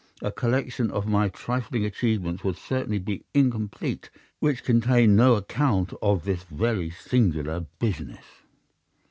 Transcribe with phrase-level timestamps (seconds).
[0.23, 6.23] A collection of my trifling achievements would certainly be incomplete which contained no account of
[6.25, 8.25] this very singular business.